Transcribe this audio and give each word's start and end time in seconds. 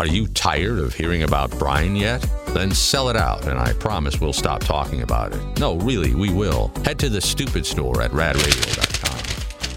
Are 0.00 0.06
you 0.06 0.28
tired 0.28 0.78
of 0.78 0.94
hearing 0.94 1.24
about 1.24 1.50
Brian 1.58 1.94
yet? 1.94 2.26
Then 2.54 2.70
sell 2.70 3.10
it 3.10 3.16
out, 3.16 3.46
and 3.46 3.58
I 3.58 3.74
promise 3.74 4.18
we'll 4.18 4.32
stop 4.32 4.62
talking 4.62 5.02
about 5.02 5.34
it. 5.34 5.60
No, 5.60 5.76
really, 5.76 6.14
we 6.14 6.32
will. 6.32 6.72
Head 6.86 6.98
to 7.00 7.10
the 7.10 7.20
stupid 7.20 7.66
store 7.66 8.00
at 8.00 8.10
radradio.com. 8.12 9.09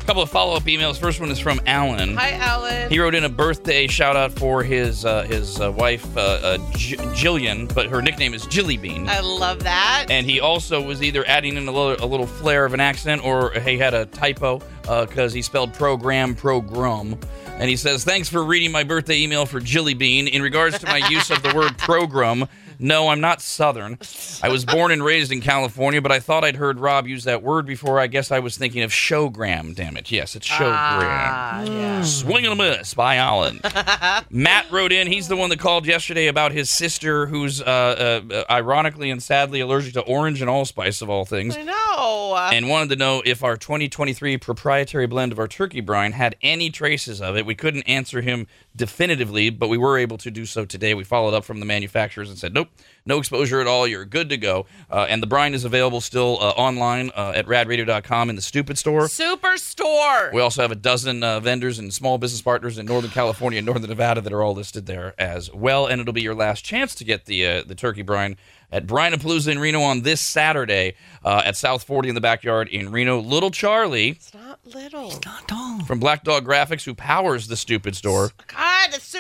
A 0.04 0.06
couple 0.06 0.22
of 0.22 0.30
follow 0.30 0.56
up 0.58 0.64
emails. 0.64 0.98
First 1.00 1.22
one 1.22 1.32
is 1.32 1.40
from 1.40 1.62
Alan. 1.66 2.18
Hi, 2.18 2.32
Alan. 2.34 2.90
He 2.92 3.00
wrote 3.00 3.16
in 3.16 3.24
a 3.24 3.30
birthday 3.30 3.88
shout 3.88 4.18
out 4.18 4.34
for 4.34 4.62
his 4.62 5.06
uh, 5.06 5.24
his 5.24 5.62
uh, 5.62 5.72
wife 5.72 6.06
uh, 6.18 6.20
uh, 6.20 6.58
J- 6.76 6.98
Jillian, 6.98 7.74
but 7.74 7.86
her 7.88 8.02
nickname 8.02 8.34
is 8.34 8.46
Jilly 8.48 8.76
Bean. 8.76 9.08
I 9.08 9.22
love 9.22 9.64
that. 9.64 10.08
and 10.10 10.30
he 10.30 10.42
also 10.42 10.82
was 10.82 11.02
either 11.02 11.24
adding 11.26 11.56
in 11.56 11.70
a 11.70 11.72
little, 11.72 12.06
a 12.06 12.10
little 12.10 12.28
flair 12.28 12.66
of 12.66 12.74
an 12.74 12.82
accent 12.82 13.24
or 13.24 13.52
he 13.62 13.78
had 13.78 13.94
a 13.94 14.06
typo 14.08 14.62
because 14.82 15.32
he 15.32 15.42
spelled 15.42 15.74
program 15.74 16.36
program. 16.36 17.18
And 17.48 17.70
he 17.70 17.78
says, 17.78 18.04
Thanks 18.04 18.28
for 18.28 18.44
reading 18.44 18.74
my 18.74 18.84
birthday 18.84 19.22
email 19.22 19.46
for 19.46 19.62
Jilly 19.62 19.94
Bean. 19.94 20.28
In 20.28 20.42
regards 20.42 20.80
to 20.80 20.86
my 20.88 20.98
use 21.10 21.32
of 21.32 21.42
the 21.44 21.56
word 21.56 21.78
program, 21.78 22.46
no, 22.84 23.08
I'm 23.08 23.22
not 23.22 23.42
Southern. 23.42 23.98
I 24.44 24.50
was 24.50 24.66
born 24.66 24.92
and 24.92 25.04
raised 25.04 25.32
in 25.32 25.40
California, 25.40 26.02
but 26.02 26.12
I 26.12 26.20
thought 26.20 26.44
I'd 26.44 26.58
heard 26.58 26.80
Rob 26.82 27.08
use 27.08 27.24
that 27.24 27.42
word 27.42 27.66
before. 27.66 27.98
I 27.98 28.08
guess 28.08 28.30
I 28.30 28.40
was 28.40 28.58
thinking 28.58 28.82
of 28.82 28.92
showgram, 28.92 29.74
damn 29.74 29.96
it. 29.96 30.12
Yes, 30.12 30.36
it's 30.36 30.46
showgram. 30.46 30.74
Ah, 30.76 31.64
yeah. 31.64 32.02
Swing 32.04 32.46
and 32.46 32.60
a 32.60 32.78
miss 32.78 32.94
by 32.94 33.16
Alan. 33.16 33.62
Matt 34.30 34.70
wrote 34.70 34.92
in. 34.92 35.08
He's 35.08 35.30
the 35.30 35.38
one 35.38 35.50
that 35.50 35.60
called 35.60 35.88
yesterday 35.88 36.28
about 36.28 36.52
his 36.52 36.70
sister, 36.70 37.26
who's 37.28 37.62
uh, 37.62 38.22
uh, 38.30 38.44
ironically 38.52 39.10
and 39.10 39.24
sadly 39.24 39.62
allergic 39.62 39.94
to 39.94 40.02
orange 40.02 40.42
and 40.42 40.50
allspice 40.50 41.02
of 41.02 41.10
all 41.10 41.24
things, 41.24 41.56
I 41.56 41.64
know. 41.64 42.36
and 42.52 42.68
wanted 42.68 42.90
to 42.90 42.96
know 42.98 43.24
if 43.26 43.46
our 43.46 43.56
2023 43.56 44.38
proprietary 44.38 45.08
blend 45.08 45.32
of 45.32 45.40
our 45.40 45.48
turkey 45.48 45.80
brine 45.80 46.12
had 46.12 46.36
any 46.42 46.70
traces 46.70 47.22
of 47.22 47.38
it. 47.38 47.46
We 47.46 47.56
couldn't 47.56 47.84
answer 47.84 48.20
him 48.20 48.46
definitively, 48.76 49.50
but 49.50 49.70
we 49.70 49.78
were 49.78 49.98
able 49.98 50.18
to 50.18 50.32
do 50.32 50.46
so 50.46 50.66
today. 50.66 50.94
We 50.94 51.04
followed 51.04 51.34
up 51.34 51.46
from 51.46 51.60
the 51.60 51.66
manufacturers 51.66 52.30
and 52.30 52.38
said, 52.38 52.54
nope, 52.54 52.70
no 53.06 53.18
exposure 53.18 53.60
at 53.60 53.68
all. 53.68 53.88
You're 53.88 54.06
good 54.06 54.30
to 54.30 54.38
go. 54.38 54.66
Uh, 54.90 55.06
and 55.10 55.22
the 55.22 55.28
brine 55.28 55.54
is 55.54 55.66
available 55.66 56.02
still 56.02 56.38
uh, 56.42 56.50
online 56.50 57.12
uh, 57.16 57.34
at 57.36 57.46
radradio.com 57.46 58.30
in 58.30 58.36
the 58.36 58.42
Stupid 58.42 58.78
Store. 58.78 59.04
Superstore. 59.04 60.34
We 60.34 60.42
also 60.42 60.62
have 60.62 60.72
a 60.72 60.76
dozen 60.76 61.24
uh, 61.24 61.40
vendors 61.40 61.80
and 61.80 61.94
small 61.94 62.18
business 62.18 62.42
partners 62.42 62.78
in 62.78 62.86
Northern 62.86 63.12
California 63.12 63.58
and 63.58 63.66
Northern 63.66 63.90
Nevada 63.90 64.22
that 64.22 64.34
are 64.34 64.42
all 64.42 64.54
listed 64.54 64.86
there 64.86 65.14
as 65.18 65.52
well. 65.54 65.88
And 65.88 66.02
it'll 66.02 66.14
be 66.14 66.22
your 66.22 66.36
last 66.36 66.64
chance 66.64 66.96
to 66.96 67.04
get 67.04 67.26
the 67.26 67.46
uh, 67.46 67.64
the 67.64 67.76
turkey 67.76 68.02
brine 68.02 68.38
at 68.74 68.88
Brian 68.88 69.14
Brinapalooza 69.14 69.50
in 69.50 69.60
Reno 69.60 69.82
on 69.82 70.02
this 70.02 70.20
Saturday 70.20 70.96
uh, 71.24 71.44
at 71.46 71.56
South 71.56 71.84
40 71.84 72.10
in 72.10 72.16
the 72.16 72.22
backyard 72.22 72.68
in 72.68 72.92
Reno. 72.92 73.20
Little 73.20 73.52
Charlie 73.52 74.10
it's 74.10 74.34
not 74.34 74.60
little. 74.66 75.12
It's 75.12 75.26
not 75.26 75.48
tall. 75.48 75.84
from 75.86 76.00
Black 76.00 76.24
Dog 76.24 76.46
Graphics, 76.46 76.84
who 76.84 76.96
powers 76.96 77.48
the 77.48 77.56
Stupid 77.56 77.96
Store, 77.96 78.32
God, 78.48 78.48
the 78.48 78.54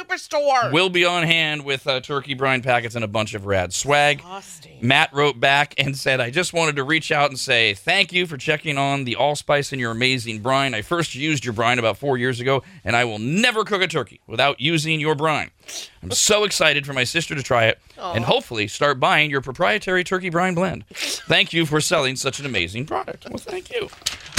superstore. 0.03 0.71
will 0.71 0.89
be 0.89 1.05
on 1.05 1.23
hand 1.23 1.63
with 1.65 1.87
uh, 1.87 1.99
turkey 1.99 2.33
brine 2.33 2.61
packets 2.61 2.95
and 2.95 3.03
a 3.03 3.07
bunch 3.07 3.33
of 3.33 3.45
rad 3.45 3.73
swag. 3.73 4.19
Exhausting. 4.19 4.79
Matt 4.81 5.13
wrote 5.13 5.39
back 5.39 5.73
and 5.77 5.97
said, 5.97 6.19
I 6.19 6.29
just 6.29 6.53
wanted 6.53 6.75
to 6.75 6.83
reach 6.83 7.11
out 7.11 7.29
and 7.29 7.39
say 7.39 7.73
thank 7.73 8.11
you 8.11 8.27
for 8.27 8.37
checking 8.37 8.77
on 8.77 9.05
the 9.05 9.15
allspice 9.15 9.71
in 9.71 9.79
your 9.79 9.91
amazing 9.91 10.41
brine. 10.41 10.73
I 10.73 10.81
first 10.81 11.15
used 11.15 11.45
your 11.45 11.53
brine 11.53 11.79
about 11.79 11.97
four 11.97 12.17
years 12.17 12.39
ago, 12.39 12.63
and 12.83 12.95
I 12.95 13.05
will 13.05 13.19
never 13.19 13.63
cook 13.63 13.81
a 13.81 13.87
turkey 13.87 14.21
without 14.27 14.59
using 14.59 14.99
your 14.99 15.15
brine. 15.15 15.51
I'm 16.01 16.11
so 16.11 16.43
excited 16.43 16.85
for 16.85 16.93
my 16.93 17.05
sister 17.05 17.35
to 17.35 17.43
try 17.43 17.65
it 17.65 17.79
and 17.97 18.25
hopefully 18.25 18.67
start 18.67 18.99
buying 18.99 19.31
your 19.31 19.39
proprietary 19.39 20.03
turkey 20.03 20.29
brine 20.29 20.55
blend. 20.55 20.85
Thank 20.89 21.53
you 21.53 21.65
for 21.65 21.79
selling 21.79 22.17
such 22.17 22.39
an 22.39 22.45
amazing 22.45 22.85
product. 22.85 23.25
Well, 23.29 23.37
thank 23.37 23.71
you. 23.71 23.89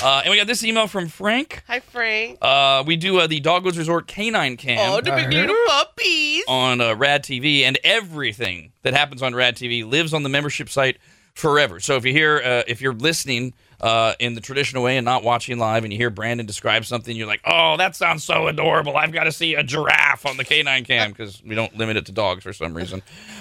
Uh, 0.04 0.20
and 0.24 0.30
we 0.30 0.36
got 0.36 0.46
this 0.46 0.62
email 0.62 0.86
from 0.86 1.08
Frank. 1.08 1.62
Hi, 1.66 1.80
Frank. 1.80 2.36
Uh, 2.42 2.84
we 2.86 2.94
do 2.96 3.18
uh, 3.20 3.26
the 3.26 3.40
Dogwoods 3.40 3.78
Resort 3.78 4.06
Canine 4.06 4.58
Cam 4.58 4.78
Oh, 4.78 5.00
the 5.00 5.12
big 5.12 5.32
little 5.32 5.56
puppies. 5.66 6.44
on 6.46 6.82
uh, 6.82 6.94
Rad 6.94 7.24
TV, 7.24 7.62
and 7.62 7.78
everything 7.82 8.72
that 8.82 8.92
happens 8.92 9.22
on 9.22 9.34
Rad 9.34 9.56
TV 9.56 9.82
lives 9.88 10.12
on 10.12 10.22
the 10.22 10.28
membership 10.28 10.68
site 10.68 10.98
forever. 11.32 11.80
So 11.80 11.96
if 11.96 12.04
you 12.04 12.12
hear, 12.12 12.36
uh, 12.36 12.62
if 12.68 12.82
you're 12.82 12.92
listening 12.92 13.54
uh, 13.80 14.12
in 14.20 14.34
the 14.34 14.42
traditional 14.42 14.82
way 14.82 14.98
and 14.98 15.06
not 15.06 15.24
watching 15.24 15.58
live, 15.58 15.84
and 15.84 15.92
you 15.92 15.98
hear 15.98 16.10
Brandon 16.10 16.44
describe 16.44 16.84
something, 16.84 17.16
you're 17.16 17.26
like, 17.26 17.40
"Oh, 17.46 17.78
that 17.78 17.96
sounds 17.96 18.24
so 18.24 18.46
adorable! 18.46 18.98
I've 18.98 19.10
got 19.12 19.24
to 19.24 19.32
see 19.32 19.54
a 19.54 19.62
giraffe 19.62 20.26
on 20.26 20.36
the 20.36 20.44
K9 20.44 20.84
cam 20.86 21.12
because 21.12 21.42
we 21.42 21.54
don't 21.54 21.74
limit 21.78 21.96
it 21.96 22.04
to 22.06 22.12
dogs 22.12 22.44
for 22.44 22.52
some 22.52 22.74
reason." 22.74 23.00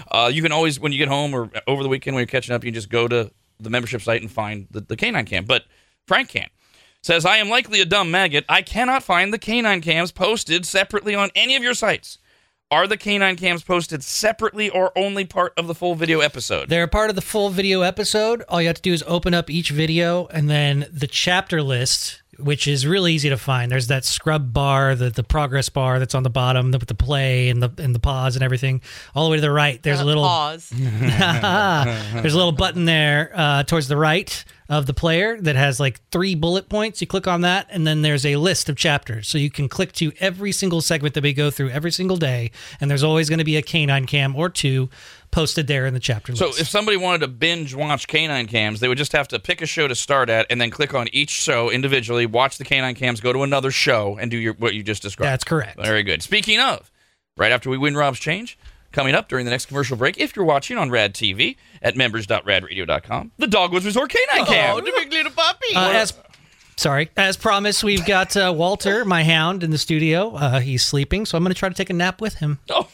Uh, 0.10 0.32
you 0.34 0.42
can 0.42 0.54
always, 0.54 0.80
when 0.80 0.94
you 0.94 0.98
get 0.98 1.10
home 1.10 1.34
or 1.34 1.50
over 1.68 1.84
the 1.84 1.90
weekend 1.90 2.16
when 2.16 2.22
you're 2.22 2.28
catching 2.28 2.56
up, 2.56 2.64
you 2.64 2.70
can 2.70 2.76
just 2.76 2.90
go 2.90 3.06
to 3.10 3.32
the 3.60 3.70
membership 3.70 4.02
site 4.02 4.22
and 4.22 4.32
find 4.32 4.68
the, 4.72 4.80
the 4.80 4.96
K9 4.96 5.26
cam. 5.28 5.44
But 5.44 5.64
Frank 6.08 6.30
can 6.30 6.48
says, 7.04 7.26
I 7.26 7.38
am 7.38 7.50
likely 7.50 7.80
a 7.82 7.86
dumb 7.86 8.10
maggot. 8.10 8.46
I 8.50 8.64
cannot 8.64 9.04
find 9.04 9.32
the 9.32 9.38
canine 9.38 9.82
cams 9.82 10.12
posted 10.12 10.66
separately 10.66 11.14
on 11.14 11.30
any 11.36 11.56
of 11.56 11.62
your 11.62 11.76
sites. 11.76 12.18
Are 12.72 12.88
the 12.88 12.98
canine 12.98 13.36
cams 13.36 13.62
posted 13.62 14.04
separately 14.04 14.68
or 14.72 14.92
only 14.98 15.26
part 15.26 15.54
of 15.58 15.68
the 15.68 15.76
full 15.76 15.94
video 15.94 16.22
episode? 16.22 16.70
They're 16.70 16.88
part 16.88 17.12
of 17.12 17.16
the 17.16 17.22
full 17.22 17.52
video 17.52 17.82
episode. 17.82 18.44
All 18.50 18.60
you 18.62 18.68
have 18.68 18.78
to 18.78 18.82
do 18.82 18.94
is 18.94 19.04
open 19.06 19.36
up 19.36 19.48
each 19.52 19.70
video 19.70 20.26
and 20.28 20.50
then 20.50 20.88
the 20.92 21.06
chapter 21.06 21.62
list, 21.62 22.24
which 22.40 22.68
is 22.68 22.88
really 22.88 23.14
easy 23.14 23.30
to 23.30 23.38
find. 23.38 23.72
There's 23.72 23.88
that 23.88 24.06
scrub 24.06 24.54
bar, 24.54 24.96
the, 24.96 25.12
the 25.12 25.24
progress 25.24 25.70
bar 25.70 26.00
that's 26.00 26.16
on 26.16 26.24
the 26.24 26.32
bottom 26.32 26.72
with 26.72 26.88
the 26.88 26.96
play 26.96 27.50
and 27.50 27.62
the 27.62 27.70
and 27.78 27.94
the 27.94 28.00
pause 28.00 28.36
and 28.36 28.42
everything. 28.44 28.82
All 29.14 29.26
the 29.26 29.32
way 29.32 29.38
to 29.38 29.42
the 29.42 29.52
right, 29.52 29.80
there's 29.84 30.00
a 30.00 30.04
Uh, 30.04 30.06
little 30.06 30.24
pause. 30.24 30.70
there's 30.74 32.34
a 32.34 32.38
little 32.38 32.52
button 32.54 32.86
there 32.86 33.32
uh, 33.36 33.64
towards 33.64 33.88
the 33.88 33.98
right 33.98 34.44
of 34.74 34.86
the 34.86 34.94
player 34.94 35.40
that 35.40 35.56
has 35.56 35.80
like 35.80 36.02
three 36.12 36.36
bullet 36.36 36.68
points. 36.68 37.00
You 37.00 37.08
click 37.08 37.28
on 37.28 37.42
that, 37.42 37.68
and 37.70 37.86
then 37.88 38.02
there's 38.02 38.26
a 38.26 38.36
list 38.36 38.68
of 38.70 38.76
chapters. 38.76 39.28
So 39.28 39.38
you 39.38 39.50
can 39.50 39.70
click 39.70 39.92
to 39.94 40.12
every 40.20 40.52
single 40.52 40.82
segment 40.82 41.14
that 41.14 41.24
we 41.24 41.34
go 41.34 41.50
through 41.52 41.70
every 41.70 41.92
single 41.92 42.18
day, 42.18 42.52
and 42.82 42.90
there's 42.90 43.04
always 43.04 43.30
going 43.30 43.40
to 43.40 43.46
be 43.46 43.56
a 43.56 43.62
canine 43.62 44.06
cam 44.06 44.36
or 44.36 44.50
two 44.50 44.90
posted 45.32 45.68
there 45.68 45.86
in 45.88 45.96
the 45.96 46.00
chapter 46.00 46.36
so 46.36 46.48
list. 46.48 46.62
if 46.62 46.68
somebody 46.68 46.96
wanted 46.96 47.20
to 47.20 47.28
binge 47.28 47.74
watch 47.74 48.08
canine 48.08 48.46
cams, 48.46 48.80
they 48.80 48.88
would 48.88 48.98
just 48.98 49.14
have 49.14 49.28
to 49.30 49.40
pick 49.40 49.62
a 49.62 49.66
show 49.66 49.88
to 49.88 49.96
start 49.96 50.30
at 50.30 50.46
and 50.50 50.62
then 50.62 50.70
click 50.70 50.94
on 50.94 51.08
each 51.12 51.32
show 51.32 51.70
individually, 51.72 52.26
watch 52.26 52.58
the 52.58 52.64
canine 52.64 52.96
cams, 52.96 53.20
go 53.20 53.34
to 53.34 53.44
another 53.44 53.72
show, 53.72 54.18
and 54.18 54.30
do 54.30 54.38
your 54.38 54.54
what 54.54 54.74
you 54.74 54.84
just 54.84 55.02
described. 55.02 55.32
That's 55.32 55.44
correct. 55.44 55.82
Very 55.82 56.04
good. 56.04 56.22
Speaking 56.22 56.60
of, 56.60 56.92
right 57.38 57.52
after 57.52 57.70
we 57.70 57.78
win 57.78 57.96
Rob's 57.96 58.20
change, 58.20 58.58
coming 58.94 59.14
up 59.14 59.28
during 59.28 59.44
the 59.44 59.52
next 59.52 59.66
commercial 59.66 59.98
break, 59.98 60.18
if 60.18 60.36
you're 60.36 60.46
watching 60.46 60.78
on 60.78 60.90
Rad 60.90 61.14
TV 61.14 61.58
at 61.82 61.98
members.radradio.com, 61.98 63.32
the 63.38 63.48
Dogwoods 63.48 63.86
Resort 63.86 64.10
Canine 64.10 64.46
Cam. 64.46 64.78
Oh, 64.78 64.80
the 64.80 64.94
big 64.96 65.12
little 65.12 65.32
puppy. 65.34 65.76
Uh, 65.76 65.92
as 65.92 66.14
sorry, 66.78 67.10
as 67.18 67.36
promised, 67.36 67.84
we've 67.84 68.06
got 68.06 68.38
uh, 68.38 68.54
Walter, 68.56 69.04
my 69.04 69.24
hound, 69.24 69.64
in 69.64 69.72
the 69.72 69.78
studio. 69.78 70.34
Uh, 70.36 70.60
he's 70.62 70.86
sleeping, 70.86 71.26
so 71.26 71.38
I'm 71.38 71.44
going 71.44 71.54
to 71.54 71.60
try 71.60 71.68
to 71.68 71.76
take 71.76 71.90
a 71.90 71.94
nap 71.94 72.22
with 72.22 72.36
him. 72.36 72.60
Oh, 72.70 72.88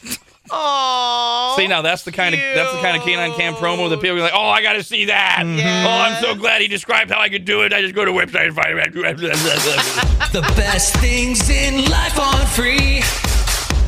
Aww. 0.48 1.54
see 1.56 1.68
now 1.68 1.80
that's 1.80 2.02
the 2.02 2.10
kind 2.10 2.34
of 2.34 2.40
that's 2.40 2.72
the 2.72 2.80
kind 2.80 2.96
of 2.96 3.04
canine 3.04 3.32
cam 3.34 3.54
promo 3.54 3.88
that 3.90 4.00
people 4.00 4.16
are 4.16 4.22
like, 4.22 4.32
oh, 4.34 4.48
I 4.48 4.62
got 4.62 4.72
to 4.72 4.82
see 4.82 5.04
that. 5.04 5.42
Oh, 5.44 5.88
I'm 5.88 6.20
so 6.20 6.34
glad 6.34 6.60
he 6.60 6.66
described 6.66 7.10
how 7.10 7.20
I 7.20 7.28
could 7.28 7.44
do 7.44 7.62
it. 7.62 7.72
I 7.72 7.82
just 7.82 7.94
go 7.94 8.04
to 8.04 8.10
a 8.10 8.14
website 8.14 8.46
and 8.46 8.54
find 8.56 8.76
it. 8.76 10.00
The 10.32 10.42
best 10.56 10.94
things 10.96 11.50
in 11.50 11.84
life 11.90 12.18
aren't 12.18 12.48
free. 12.48 13.02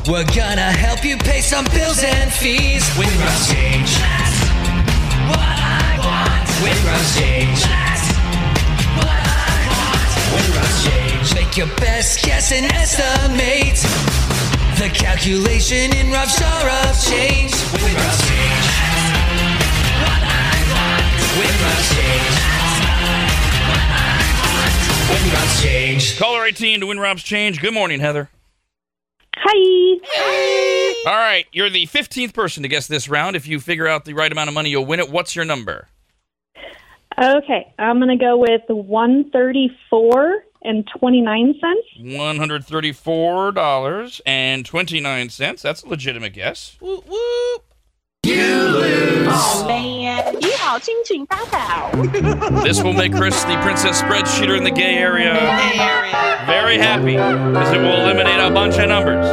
We're 0.09 0.27
gonna 0.35 0.73
help 0.75 1.05
you 1.05 1.17
pay 1.17 1.41
some 1.41 1.65
bills 1.67 2.03
and 2.03 2.33
fees. 2.33 2.83
With 2.99 3.15
Russ 3.23 3.49
Change. 3.49 3.87
That's 4.03 4.35
what 5.31 5.39
I 5.39 5.95
want. 6.03 6.43
With 6.59 6.81
Russ 6.83 7.17
Change. 7.17 7.63
That's 7.63 8.11
what 8.99 9.07
I 9.07 9.63
want. 9.71 10.11
With 10.35 10.57
Russ 10.59 10.77
Change. 10.83 11.35
Make 11.39 11.57
your 11.57 11.71
best 11.79 12.25
guess 12.25 12.51
and 12.51 12.67
estimate. 12.75 13.79
The 14.83 14.91
calculation 14.91 15.95
in 15.95 16.11
rough 16.11 16.37
jar 16.37 16.67
of 16.83 16.99
change. 17.07 17.55
With 17.71 17.95
Russ 17.95 18.19
Change. 18.27 18.67
That's 18.75 19.23
what 20.03 20.19
I 20.19 20.67
want. 20.75 21.15
With 21.39 21.57
Russ 21.63 21.87
Change. 21.95 22.37
That's 22.43 22.75
what 23.71 23.87
I 23.87 24.19
want. 24.51 25.15
With 25.15 25.25
Russ 25.33 25.63
Change. 25.63 26.19
Caller 26.19 26.45
18 26.45 26.81
to 26.81 26.87
win 26.89 26.99
Rob's 26.99 27.23
change. 27.23 27.61
Good 27.61 27.73
morning, 27.73 28.01
Heather. 28.01 28.31
Bye. 29.53 30.95
All 31.07 31.17
right, 31.17 31.47
you're 31.53 31.71
the 31.71 31.87
15th 31.87 32.35
person 32.35 32.63
to 32.63 32.69
guess 32.69 32.87
this 32.87 33.09
round. 33.09 33.37
If 33.37 33.47
you 33.47 33.61
figure 33.61 33.89
out 33.89 34.05
the 34.05 34.15
right 34.15 34.31
amount 34.31 34.49
of 34.49 34.55
money, 34.55 34.71
you'll 34.71 34.87
win 34.87 35.01
it. 35.01 35.11
What's 35.11 35.35
your 35.37 35.45
number? 35.45 35.89
Okay, 37.21 37.73
I'm 37.79 37.99
going 37.99 38.17
to 38.17 38.25
go 38.25 38.39
with 38.39 38.63
134 38.69 40.45
and 40.65 40.89
29 40.99 41.55
cents. 41.61 41.87
$134 42.01 44.21
and 44.25 44.65
29 44.65 45.29
cents. 45.29 45.63
That's 45.63 45.83
a 45.83 45.89
legitimate 45.89 46.33
guess. 46.33 46.77
You 46.81 47.03
lose. 48.29 49.27
Oh, 49.29 49.65
man. 49.67 50.22
This 52.63 52.83
will 52.83 52.93
make 52.93 53.13
Chris 53.13 53.43
the 53.45 53.59
princess 53.63 54.01
spreadsheeter 54.01 54.57
in 54.57 54.65
the 54.65 54.71
gay 54.71 54.97
area 54.97 55.35
very 56.47 56.79
happy, 56.79 57.13
because 57.13 57.73
it 57.73 57.79
will 57.79 58.01
eliminate 58.03 58.41
a 58.41 58.51
bunch 58.51 58.77
of 58.79 58.89
numbers. 58.89 59.27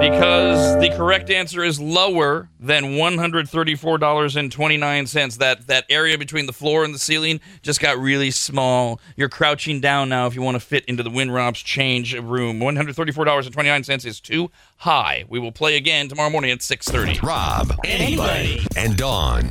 Because 0.00 0.80
the 0.80 0.88
correct 0.96 1.28
answer 1.28 1.62
is 1.62 1.78
lower 1.78 2.48
than 2.58 2.96
one 2.96 3.18
hundred 3.18 3.50
thirty-four 3.50 3.98
dollars 3.98 4.34
and 4.34 4.50
twenty-nine 4.50 5.06
cents. 5.06 5.36
That 5.36 5.66
that 5.66 5.84
area 5.90 6.16
between 6.16 6.46
the 6.46 6.54
floor 6.54 6.84
and 6.84 6.94
the 6.94 6.98
ceiling 6.98 7.38
just 7.60 7.80
got 7.80 7.98
really 7.98 8.30
small. 8.30 8.98
You're 9.14 9.28
crouching 9.28 9.78
down 9.78 10.08
now 10.08 10.26
if 10.26 10.34
you 10.34 10.40
want 10.40 10.54
to 10.54 10.60
fit 10.60 10.86
into 10.86 11.02
the 11.02 11.10
Win 11.10 11.30
Rob's 11.30 11.60
change 11.60 12.14
room. 12.14 12.60
One 12.60 12.76
hundred 12.76 12.96
thirty-four 12.96 13.26
dollars 13.26 13.44
and 13.44 13.52
twenty-nine 13.52 13.84
cents 13.84 14.06
is 14.06 14.20
too 14.20 14.50
high. 14.78 15.26
We 15.28 15.38
will 15.38 15.52
play 15.52 15.76
again 15.76 16.08
tomorrow 16.08 16.30
morning 16.30 16.50
at 16.50 16.62
six 16.62 16.88
thirty. 16.88 17.20
Rob, 17.20 17.78
anybody, 17.84 18.66
and 18.76 18.96
Dawn. 18.96 19.50